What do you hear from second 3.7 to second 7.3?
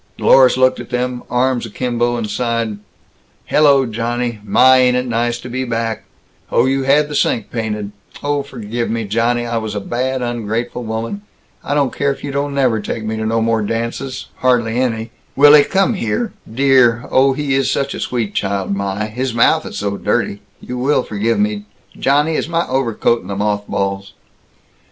Johnny, my, ain't it nice to be back, oh, you had the